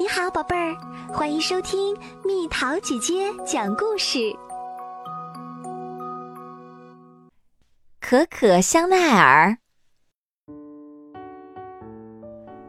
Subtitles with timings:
[0.00, 0.76] 你好，宝贝儿，
[1.12, 1.92] 欢迎收听
[2.24, 4.32] 蜜桃姐姐讲故事。
[8.00, 9.58] 可可香奈儿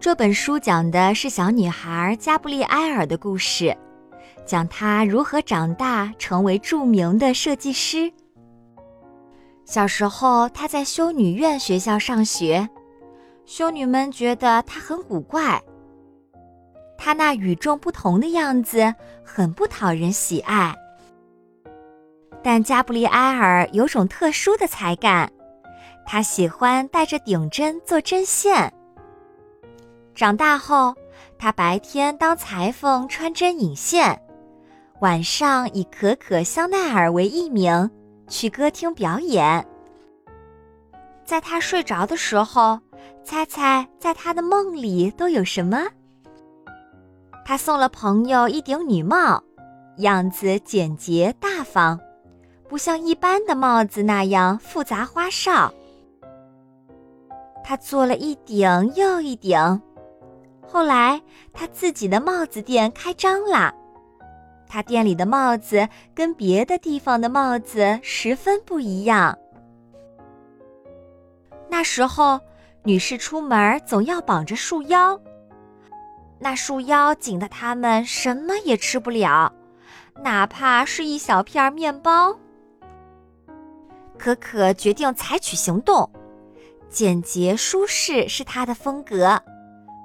[0.00, 3.72] 这本书讲的是小女孩加布利埃尔的故事，
[4.44, 8.12] 讲她如何长大成为著名的设计师。
[9.64, 12.68] 小时候，她在修女院学校上学，
[13.46, 15.62] 修女们觉得她很古怪。
[17.04, 20.72] 他那与众不同的样子很不讨人喜爱，
[22.44, 25.28] 但加布利埃尔有种特殊的才干，
[26.06, 28.72] 他喜欢带着顶针做针线。
[30.14, 30.94] 长大后，
[31.36, 34.16] 他白天当裁缝穿针引线，
[35.00, 37.90] 晚上以可可香奈儿为艺名
[38.28, 39.66] 去歌厅表演。
[41.24, 42.78] 在他睡着的时候，
[43.24, 45.82] 猜猜在他的梦里都有什么？
[47.44, 49.42] 他送了朋友一顶女帽，
[49.98, 51.98] 样子简洁大方，
[52.68, 55.72] 不像一般的帽子那样复杂花哨。
[57.64, 59.80] 他做了一顶又一顶，
[60.66, 61.20] 后来
[61.52, 63.74] 他自己的帽子店开张了。
[64.68, 69.36] 他店里的帽子跟别的地方的帽子十分不一样。
[71.68, 72.40] 那时候，
[72.82, 75.20] 女士出门总要绑着束腰。
[76.42, 79.52] 那束腰紧的他们什么也吃不了，
[80.24, 82.36] 哪怕是一小片面包。
[84.18, 86.10] 可可决定采取行动，
[86.90, 89.40] 简洁舒适是他的风格，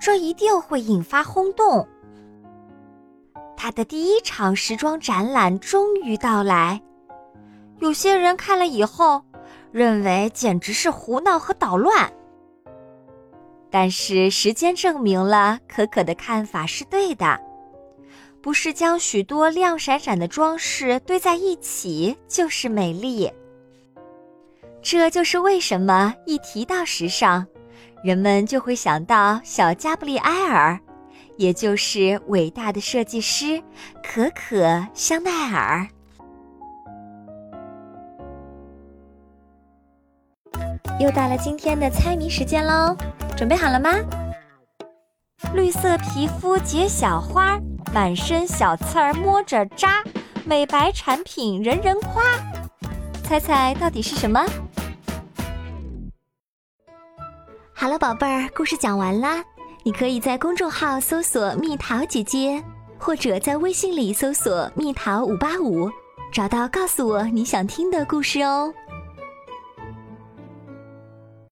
[0.00, 1.86] 这一定会引发轰动。
[3.54, 6.80] 他的第一场时装展览终于到来，
[7.78, 9.22] 有些人看了以后，
[9.70, 12.10] 认为简直是胡闹和捣乱。
[13.72, 17.40] 但是时间证明了可可的看法是对的，
[18.42, 23.32] 不是将许多亮闪闪的装饰堆在一起就是美丽。
[24.82, 27.46] 这就是为什么一提到时尚，
[28.04, 30.78] 人们就会想到小加布利埃尔，
[31.38, 33.62] 也就是伟大的设计师
[34.02, 35.88] 可可香奈儿。
[41.00, 42.94] 又到了今天的猜谜时间喽！
[43.42, 43.90] 准备好了吗？
[45.52, 47.58] 绿色皮肤结小花，
[47.92, 50.00] 满身小刺儿摸着扎，
[50.44, 52.22] 美白产品人人夸。
[53.24, 54.46] 猜猜到底是什么？
[57.74, 59.42] 好了，宝贝儿，故事讲完啦。
[59.82, 62.62] 你可以在公众号搜索“蜜桃姐姐”，
[62.96, 65.90] 或者在微信里搜索“蜜桃五八五”，
[66.32, 68.72] 找到告诉我你想听的故事哦。